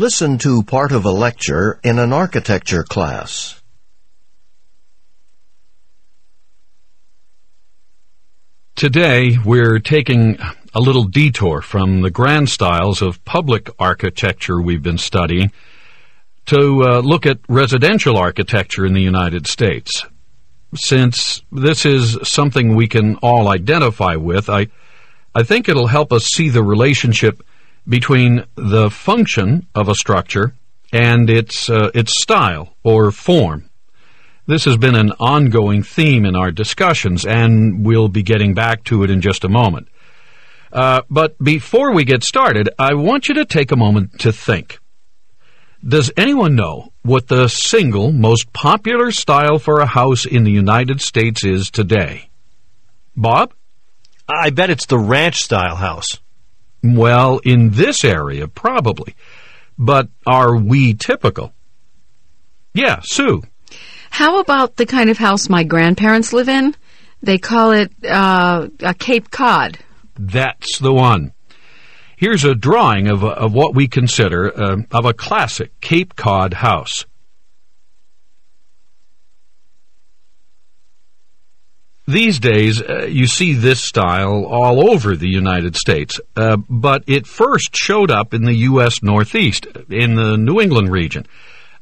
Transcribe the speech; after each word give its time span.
Listen 0.00 0.38
to 0.38 0.62
part 0.62 0.92
of 0.92 1.04
a 1.04 1.10
lecture 1.10 1.80
in 1.82 1.98
an 1.98 2.12
architecture 2.12 2.84
class. 2.84 3.60
Today, 8.76 9.36
we're 9.44 9.80
taking 9.80 10.38
a 10.72 10.80
little 10.80 11.02
detour 11.02 11.62
from 11.62 12.02
the 12.02 12.12
grand 12.12 12.48
styles 12.48 13.02
of 13.02 13.24
public 13.24 13.70
architecture 13.76 14.62
we've 14.62 14.84
been 14.84 14.98
studying 14.98 15.50
to 16.46 16.84
uh, 16.84 17.00
look 17.00 17.26
at 17.26 17.40
residential 17.48 18.16
architecture 18.16 18.86
in 18.86 18.94
the 18.94 19.02
United 19.02 19.48
States. 19.48 20.04
Since 20.76 21.42
this 21.50 21.84
is 21.84 22.16
something 22.22 22.76
we 22.76 22.86
can 22.86 23.16
all 23.16 23.48
identify 23.48 24.14
with, 24.14 24.48
I, 24.48 24.68
I 25.34 25.42
think 25.42 25.68
it'll 25.68 25.88
help 25.88 26.12
us 26.12 26.26
see 26.26 26.50
the 26.50 26.62
relationship 26.62 27.42
between 27.88 28.44
the 28.54 28.90
function 28.90 29.66
of 29.74 29.88
a 29.88 29.94
structure 29.94 30.54
and 30.92 31.30
its, 31.30 31.70
uh, 31.70 31.90
its 31.94 32.20
style 32.20 32.76
or 32.82 33.10
form. 33.10 33.68
This 34.46 34.64
has 34.64 34.76
been 34.76 34.94
an 34.94 35.12
ongoing 35.20 35.82
theme 35.82 36.24
in 36.24 36.34
our 36.34 36.50
discussions, 36.50 37.26
and 37.26 37.84
we'll 37.84 38.08
be 38.08 38.22
getting 38.22 38.54
back 38.54 38.84
to 38.84 39.02
it 39.02 39.10
in 39.10 39.20
just 39.20 39.44
a 39.44 39.48
moment. 39.48 39.88
Uh, 40.72 41.02
but 41.10 41.38
before 41.42 41.92
we 41.92 42.04
get 42.04 42.24
started, 42.24 42.70
I 42.78 42.94
want 42.94 43.28
you 43.28 43.34
to 43.34 43.44
take 43.44 43.72
a 43.72 43.76
moment 43.76 44.20
to 44.20 44.32
think. 44.32 44.78
Does 45.86 46.10
anyone 46.16 46.56
know 46.56 46.92
what 47.02 47.28
the 47.28 47.48
single 47.48 48.10
most 48.10 48.52
popular 48.52 49.12
style 49.12 49.58
for 49.58 49.80
a 49.80 49.86
house 49.86 50.26
in 50.26 50.44
the 50.44 50.50
United 50.50 51.00
States 51.00 51.44
is 51.44 51.70
today? 51.70 52.30
Bob? 53.16 53.54
I 54.28 54.50
bet 54.50 54.70
it's 54.70 54.86
the 54.86 54.98
ranch 54.98 55.36
style 55.36 55.76
house. 55.76 56.18
Well, 56.82 57.38
in 57.38 57.70
this 57.70 58.04
area, 58.04 58.48
probably. 58.48 59.14
But 59.78 60.08
are 60.26 60.56
we 60.56 60.94
typical? 60.94 61.52
Yeah, 62.74 63.00
Sue. 63.02 63.42
How 64.10 64.40
about 64.40 64.76
the 64.76 64.86
kind 64.86 65.10
of 65.10 65.18
house 65.18 65.48
my 65.48 65.64
grandparents 65.64 66.32
live 66.32 66.48
in? 66.48 66.74
They 67.22 67.38
call 67.38 67.72
it 67.72 67.92
uh, 68.04 68.68
a 68.80 68.94
Cape 68.94 69.30
Cod. 69.30 69.78
That's 70.18 70.78
the 70.78 70.92
one. 70.92 71.32
Here's 72.16 72.44
a 72.44 72.54
drawing 72.54 73.08
of, 73.08 73.22
of 73.22 73.52
what 73.52 73.74
we 73.74 73.86
consider 73.86 74.52
uh, 74.56 74.76
of 74.90 75.04
a 75.04 75.14
classic 75.14 75.80
Cape 75.80 76.16
Cod 76.16 76.54
house. 76.54 77.06
These 82.08 82.38
days, 82.38 82.80
uh, 82.80 83.04
you 83.04 83.26
see 83.26 83.52
this 83.52 83.82
style 83.82 84.46
all 84.46 84.90
over 84.90 85.14
the 85.14 85.28
United 85.28 85.76
States, 85.76 86.18
uh, 86.36 86.56
but 86.56 87.04
it 87.06 87.26
first 87.26 87.76
showed 87.76 88.10
up 88.10 88.32
in 88.32 88.44
the 88.44 88.54
U.S. 88.54 89.02
Northeast, 89.02 89.66
in 89.90 90.14
the 90.14 90.38
New 90.38 90.58
England 90.58 90.90
region, 90.90 91.26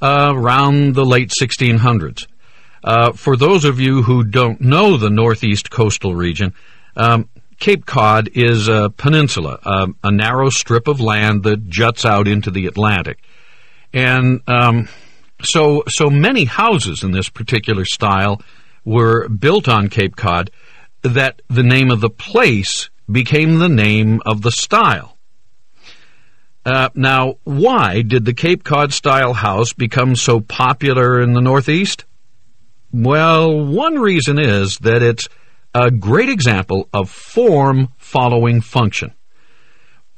uh, 0.02 0.32
around 0.34 0.96
the 0.96 1.04
late 1.04 1.30
1600s. 1.40 2.26
Uh, 2.82 3.12
for 3.12 3.36
those 3.36 3.64
of 3.64 3.78
you 3.78 4.02
who 4.02 4.24
don't 4.24 4.60
know 4.60 4.96
the 4.96 5.10
Northeast 5.10 5.70
coastal 5.70 6.16
region, 6.16 6.54
um, 6.96 7.28
Cape 7.60 7.86
Cod 7.86 8.28
is 8.34 8.66
a 8.66 8.90
peninsula, 8.96 9.60
uh, 9.62 9.86
a 10.02 10.10
narrow 10.10 10.50
strip 10.50 10.88
of 10.88 11.00
land 11.00 11.44
that 11.44 11.68
juts 11.68 12.04
out 12.04 12.26
into 12.26 12.50
the 12.50 12.66
Atlantic. 12.66 13.18
And 13.92 14.40
um, 14.48 14.88
so, 15.44 15.84
so 15.86 16.10
many 16.10 16.46
houses 16.46 17.04
in 17.04 17.12
this 17.12 17.28
particular 17.28 17.84
style 17.84 18.40
were 18.86 19.28
built 19.28 19.68
on 19.68 19.88
Cape 19.88 20.16
Cod 20.16 20.50
that 21.02 21.42
the 21.48 21.62
name 21.62 21.90
of 21.90 22.00
the 22.00 22.08
place 22.08 22.88
became 23.10 23.58
the 23.58 23.68
name 23.68 24.22
of 24.24 24.40
the 24.40 24.50
style. 24.50 25.18
Uh, 26.64 26.88
now, 26.94 27.36
why 27.44 28.02
did 28.02 28.24
the 28.24 28.32
Cape 28.32 28.64
Cod 28.64 28.92
style 28.92 29.34
house 29.34 29.72
become 29.72 30.16
so 30.16 30.40
popular 30.40 31.20
in 31.20 31.34
the 31.34 31.40
Northeast? 31.40 32.04
Well, 32.92 33.64
one 33.64 33.98
reason 33.98 34.38
is 34.38 34.78
that 34.78 35.02
it's 35.02 35.28
a 35.74 35.90
great 35.90 36.28
example 36.28 36.88
of 36.92 37.10
form 37.10 37.88
following 37.98 38.60
function. 38.60 39.12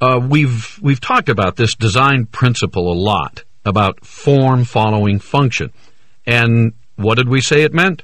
Uh, 0.01 0.19
we've 0.25 0.79
we've 0.81 1.01
talked 1.01 1.27
about 1.27 1.57
this 1.57 1.75
design 1.75 2.25
principle 2.25 2.91
a 2.91 2.95
lot 2.97 3.43
about 3.65 4.05
form 4.05 4.63
following 4.63 5.19
function, 5.19 5.73
and 6.25 6.73
what 6.95 7.15
did 7.15 7.27
we 7.27 7.41
say 7.41 7.63
it 7.63 7.73
meant? 7.73 8.03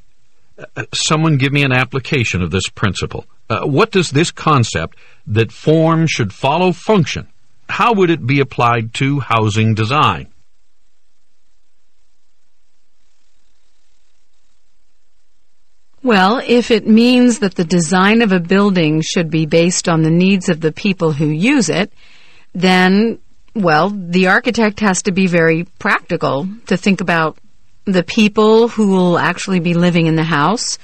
Someone 0.93 1.37
give 1.37 1.51
me 1.51 1.63
an 1.63 1.71
application 1.71 2.41
of 2.41 2.51
this 2.51 2.69
principle. 2.69 3.25
Uh, 3.49 3.65
what 3.65 3.91
does 3.91 4.11
this 4.11 4.31
concept 4.31 4.97
that 5.27 5.51
form 5.51 6.07
should 6.07 6.33
follow 6.33 6.71
function, 6.71 7.27
how 7.69 7.93
would 7.93 8.09
it 8.09 8.25
be 8.25 8.39
applied 8.39 8.93
to 8.95 9.19
housing 9.19 9.73
design? 9.73 10.27
Well, 16.03 16.39
if 16.45 16.69
it 16.69 16.87
means 16.87 17.39
that 17.39 17.55
the 17.55 17.63
design 17.63 18.21
of 18.21 18.31
a 18.31 18.39
building 18.39 19.01
should 19.01 19.31
be 19.31 19.47
based 19.47 19.89
on 19.89 20.03
the 20.03 20.11
needs 20.11 20.49
of 20.49 20.61
the 20.61 20.71
people 20.71 21.13
who 21.13 21.29
use 21.29 21.67
it, 21.67 21.91
then, 22.53 23.17
well, 23.55 23.89
the 23.89 24.27
architect 24.27 24.79
has 24.81 25.01
to 25.03 25.11
be 25.11 25.25
very 25.25 25.63
practical 25.79 26.47
to 26.67 26.77
think 26.77 27.01
about 27.01 27.39
the 27.85 28.03
people 28.03 28.67
who 28.67 28.89
will 28.89 29.17
actually 29.17 29.59
be 29.59 29.73
living 29.73 30.07
in 30.07 30.15
the 30.15 30.23
house 30.23 30.77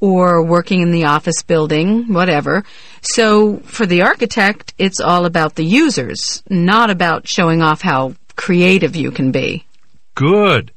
or 0.00 0.44
working 0.44 0.80
in 0.80 0.90
the 0.90 1.04
office 1.04 1.42
building, 1.42 2.12
whatever. 2.12 2.64
So 3.02 3.58
for 3.58 3.86
the 3.86 4.02
architect, 4.02 4.74
it's 4.78 5.00
all 5.00 5.24
about 5.24 5.54
the 5.54 5.64
users, 5.64 6.42
not 6.48 6.90
about 6.90 7.26
showing 7.26 7.62
off 7.62 7.82
how 7.82 8.14
creative 8.36 8.94
you 8.94 9.10
can 9.10 9.32
be. 9.32 9.64
Good. 10.14 10.72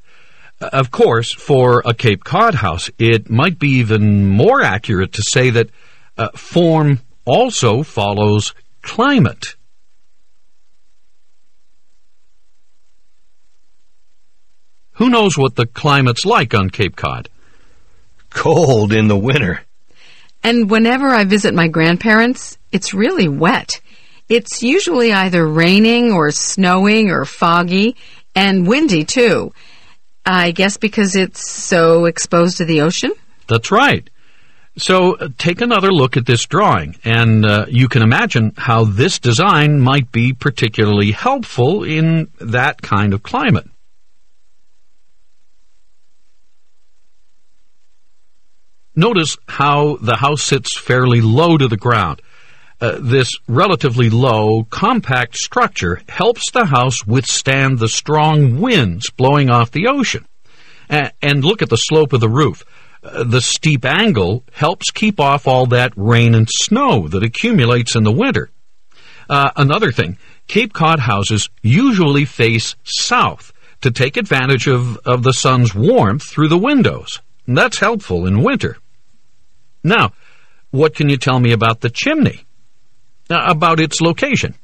Of 0.59 0.91
course, 0.91 1.33
for 1.33 1.81
a 1.85 1.93
Cape 1.93 2.23
Cod 2.23 2.55
house, 2.55 2.89
it 2.99 3.29
might 3.29 3.57
be 3.57 3.69
even 3.79 4.27
more 4.27 4.61
accurate 4.61 5.13
to 5.13 5.23
say 5.23 5.49
that 5.51 5.69
uh, 6.17 6.29
form 6.35 6.99
also 7.25 7.81
follows 7.81 8.53
climate. 8.81 9.55
Who 14.93 15.09
knows 15.09 15.37
what 15.37 15.55
the 15.55 15.65
climate's 15.65 16.25
like 16.25 16.53
on 16.53 16.69
Cape 16.69 16.95
Cod? 16.95 17.29
Cold 18.29 18.93
in 18.93 19.07
the 19.07 19.17
winter. 19.17 19.63
And 20.43 20.69
whenever 20.69 21.09
I 21.09 21.23
visit 21.23 21.53
my 21.53 21.67
grandparents, 21.67 22.57
it's 22.71 22.93
really 22.93 23.27
wet. 23.27 23.81
It's 24.29 24.63
usually 24.63 25.11
either 25.11 25.45
raining 25.45 26.11
or 26.11 26.31
snowing 26.31 27.09
or 27.09 27.25
foggy 27.25 27.95
and 28.35 28.67
windy 28.67 29.03
too. 29.03 29.53
I 30.25 30.51
guess 30.51 30.77
because 30.77 31.15
it's 31.15 31.51
so 31.51 32.05
exposed 32.05 32.57
to 32.57 32.65
the 32.65 32.81
ocean? 32.81 33.11
That's 33.47 33.71
right. 33.71 34.09
So 34.77 35.15
uh, 35.15 35.29
take 35.37 35.61
another 35.61 35.91
look 35.91 36.15
at 36.15 36.25
this 36.25 36.45
drawing, 36.45 36.95
and 37.03 37.45
uh, 37.45 37.65
you 37.67 37.89
can 37.89 38.03
imagine 38.03 38.53
how 38.55 38.85
this 38.85 39.19
design 39.19 39.81
might 39.81 40.11
be 40.11 40.31
particularly 40.31 41.11
helpful 41.11 41.83
in 41.83 42.29
that 42.39 42.81
kind 42.81 43.13
of 43.13 43.21
climate. 43.21 43.69
Notice 48.95 49.37
how 49.47 49.97
the 50.01 50.17
house 50.17 50.43
sits 50.43 50.77
fairly 50.77 51.21
low 51.21 51.57
to 51.57 51.67
the 51.67 51.77
ground. 51.77 52.21
Uh, 52.81 52.97
this 52.99 53.31
relatively 53.47 54.09
low, 54.09 54.63
compact 54.69 55.37
structure 55.37 56.01
helps 56.09 56.51
the 56.51 56.65
house 56.65 57.05
withstand 57.05 57.79
the 57.79 57.87
strong 57.87 58.59
winds 58.59 59.09
blowing 59.11 59.49
off 59.49 59.71
the 59.71 59.87
ocean. 59.87 60.25
and 60.89 61.45
look 61.45 61.61
at 61.61 61.69
the 61.69 61.77
slope 61.77 62.11
of 62.11 62.19
the 62.19 62.27
roof. 62.27 62.65
Uh, 63.01 63.23
the 63.23 63.39
steep 63.39 63.85
angle 63.85 64.43
helps 64.51 64.91
keep 64.91 65.21
off 65.21 65.47
all 65.47 65.65
that 65.67 65.93
rain 65.95 66.35
and 66.35 66.49
snow 66.49 67.07
that 67.07 67.23
accumulates 67.23 67.95
in 67.95 68.03
the 68.03 68.11
winter. 68.11 68.51
Uh, 69.29 69.51
another 69.55 69.93
thing, 69.93 70.17
Cape 70.47 70.73
Cod 70.73 70.99
houses 70.99 71.49
usually 71.61 72.25
face 72.25 72.75
south 72.83 73.53
to 73.79 73.89
take 73.89 74.17
advantage 74.17 74.67
of, 74.67 74.97
of 75.05 75.23
the 75.23 75.31
sun's 75.31 75.73
warmth 75.73 76.23
through 76.23 76.49
the 76.49 76.57
windows. 76.57 77.21
That's 77.47 77.79
helpful 77.79 78.27
in 78.27 78.43
winter. 78.43 78.77
Now, 79.83 80.13
what 80.71 80.95
can 80.95 81.09
you 81.09 81.17
tell 81.17 81.39
me 81.39 81.51
about 81.51 81.81
the 81.81 81.89
chimney? 81.89 82.45
Uh, 83.29 83.45
about 83.47 83.79
its 83.79 84.01
location? 84.01 84.55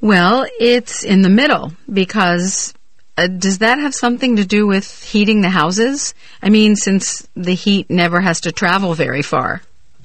Well, 0.00 0.46
it's 0.60 1.02
in 1.02 1.22
the 1.22 1.30
middle 1.30 1.72
because 1.90 2.74
uh, 3.16 3.28
does 3.28 3.58
that 3.58 3.78
have 3.78 3.94
something 3.94 4.36
to 4.36 4.44
do 4.44 4.66
with 4.66 5.02
heating 5.02 5.40
the 5.40 5.48
houses? 5.48 6.14
I 6.42 6.50
mean, 6.50 6.76
since 6.76 7.26
the 7.34 7.54
heat 7.54 7.88
never 7.88 8.20
has 8.20 8.42
to 8.42 8.52
travel 8.52 8.94
very 8.94 9.22
far. 9.22 9.62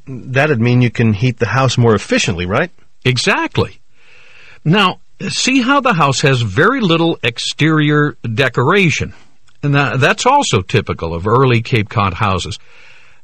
That'd 0.08 0.62
mean 0.62 0.82
you 0.82 0.92
can 0.92 1.14
heat 1.14 1.38
the 1.38 1.48
house 1.48 1.78
more 1.78 1.94
efficiently, 1.94 2.46
right? 2.46 2.72
Exactly. 3.04 3.82
Now, 4.64 5.02
see 5.28 5.62
how 5.62 5.82
the 5.82 5.94
house 5.94 6.22
has 6.22 6.42
very 6.42 6.80
little 6.80 7.20
exterior 7.24 8.18
decoration. 8.22 9.14
And 9.64 9.76
that's 9.76 10.26
also 10.26 10.62
typical 10.62 11.14
of 11.14 11.28
early 11.28 11.62
Cape 11.62 11.90
Cod 11.90 12.14
houses. 12.14 12.58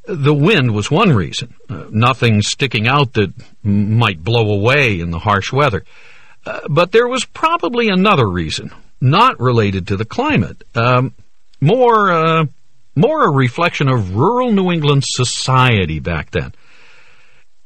The 0.08 0.34
wind 0.34 0.72
was 0.74 0.90
one 0.90 1.12
reason, 1.14 1.54
uh, 1.70 1.86
nothing 1.90 2.42
sticking 2.42 2.88
out 2.88 3.14
that 3.14 3.34
might 3.62 4.24
blow 4.24 4.52
away 4.54 5.00
in 5.00 5.12
the 5.12 5.20
harsh 5.20 5.52
weather. 5.52 5.84
Uh, 6.46 6.62
but 6.70 6.94
there 6.94 7.08
was 7.08 7.26
probably 7.26 7.90
another 7.90 8.28
reason. 8.28 8.72
not 9.00 9.40
related 9.40 9.88
to 9.88 9.98
the 9.98 10.06
climate. 10.06 10.64
Um, 10.74 11.14
more, 11.62 12.12
uh, 12.12 12.46
more 12.96 13.26
a 13.28 13.32
reflection 13.32 13.90
of 13.90 14.16
rural 14.16 14.52
New 14.52 14.72
England 14.72 15.04
society 15.06 16.00
back 16.00 16.32
then. 16.32 16.54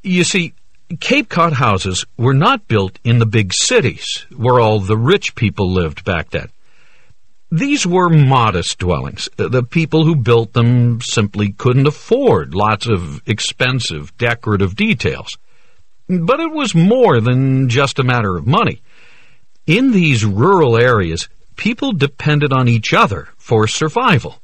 You 0.03 0.23
see, 0.23 0.53
Cape 0.99 1.29
Cod 1.29 1.53
houses 1.53 2.05
were 2.17 2.33
not 2.33 2.67
built 2.67 2.99
in 3.03 3.19
the 3.19 3.25
big 3.25 3.53
cities 3.53 4.25
where 4.35 4.59
all 4.59 4.79
the 4.79 4.97
rich 4.97 5.35
people 5.35 5.71
lived 5.71 6.03
back 6.03 6.31
then. 6.31 6.49
These 7.51 7.86
were 7.86 8.07
modest 8.07 8.80
dwellings. 8.80 9.27
The 9.36 9.62
people 9.62 10.06
who 10.06 10.15
built 10.15 10.53
them 10.53 11.01
simply 11.01 11.51
couldn't 11.51 11.86
afford 11.86 12.56
lots 12.56 12.88
of 12.88 13.21
expensive 13.27 14.15
decorative 14.18 14.77
details. 14.77 15.38
But 16.07 16.39
it 16.39 16.53
was 16.53 16.74
more 16.74 17.19
than 17.19 17.68
just 17.68 18.00
a 18.00 18.06
matter 18.06 18.38
of 18.38 18.48
money. 18.48 18.81
In 19.68 19.92
these 19.92 20.24
rural 20.24 20.77
areas, 20.77 21.27
people 21.57 21.92
depended 21.92 22.53
on 22.53 22.69
each 22.69 22.94
other 22.94 23.27
for 23.36 23.68
survival. 23.68 24.42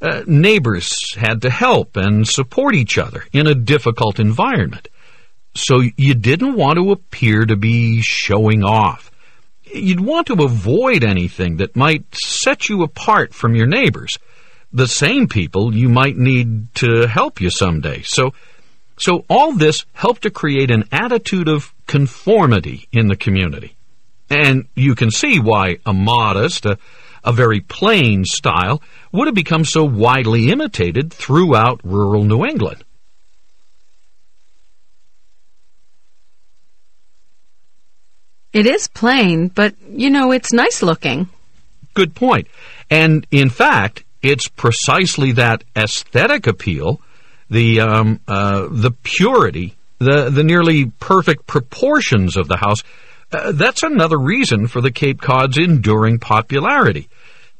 Uh, 0.00 0.24
neighbors 0.26 1.14
had 1.16 1.42
to 1.42 1.50
help 1.50 1.96
and 1.96 2.26
support 2.26 2.74
each 2.74 2.98
other 2.98 3.24
in 3.32 3.46
a 3.46 3.54
difficult 3.54 4.18
environment. 4.18 4.88
So 5.54 5.80
you 5.96 6.14
didn't 6.14 6.56
want 6.56 6.76
to 6.78 6.90
appear 6.90 7.46
to 7.46 7.54
be 7.54 8.02
showing 8.02 8.64
off 8.64 9.11
you'd 9.74 10.00
want 10.00 10.26
to 10.28 10.44
avoid 10.44 11.04
anything 11.04 11.58
that 11.58 11.76
might 11.76 12.04
set 12.12 12.68
you 12.68 12.82
apart 12.82 13.34
from 13.34 13.54
your 13.54 13.66
neighbors, 13.66 14.18
the 14.72 14.86
same 14.86 15.28
people 15.28 15.74
you 15.74 15.88
might 15.88 16.16
need 16.16 16.74
to 16.76 17.06
help 17.06 17.40
you 17.40 17.50
someday. 17.50 18.02
So, 18.02 18.32
so 18.98 19.24
all 19.28 19.52
this 19.52 19.84
helped 19.92 20.22
to 20.22 20.30
create 20.30 20.70
an 20.70 20.84
attitude 20.92 21.48
of 21.48 21.72
conformity 21.86 22.88
in 22.92 23.08
the 23.08 23.16
community. 23.16 23.76
And 24.30 24.66
you 24.74 24.94
can 24.94 25.10
see 25.10 25.38
why 25.38 25.78
a 25.84 25.92
modest, 25.92 26.64
a, 26.64 26.78
a 27.22 27.32
very 27.32 27.60
plain 27.60 28.24
style 28.24 28.82
would 29.12 29.26
have 29.26 29.34
become 29.34 29.64
so 29.64 29.84
widely 29.84 30.50
imitated 30.50 31.12
throughout 31.12 31.80
rural 31.84 32.24
New 32.24 32.44
England. 32.46 32.82
It 38.52 38.66
is 38.66 38.88
plain, 38.88 39.48
but, 39.48 39.74
you 39.88 40.10
know, 40.10 40.32
it's 40.32 40.52
nice 40.52 40.82
looking. 40.82 41.28
Good 41.94 42.14
point. 42.14 42.48
And 42.90 43.26
in 43.30 43.48
fact, 43.48 44.04
it's 44.22 44.48
precisely 44.48 45.32
that 45.32 45.64
aesthetic 45.74 46.46
appeal, 46.46 47.00
the, 47.48 47.80
um, 47.80 48.20
uh, 48.28 48.68
the 48.70 48.90
purity, 49.02 49.74
the, 49.98 50.30
the 50.30 50.44
nearly 50.44 50.86
perfect 51.00 51.46
proportions 51.46 52.36
of 52.36 52.48
the 52.48 52.56
house, 52.56 52.82
uh, 53.32 53.52
that's 53.52 53.82
another 53.82 54.18
reason 54.18 54.66
for 54.66 54.80
the 54.80 54.90
Cape 54.90 55.20
Cod's 55.20 55.56
enduring 55.56 56.18
popularity. 56.18 57.08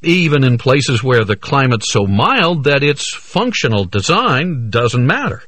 Even 0.03 0.45
in 0.45 0.59
places 0.59 1.03
where 1.03 1.25
the 1.25 1.37
climate's 1.37 1.91
so 1.91 2.07
mild 2.07 2.65
that 2.65 2.83
its 2.83 3.15
functional 3.15 3.85
design 3.85 4.69
doesn't 4.69 5.07
matter. 5.07 5.43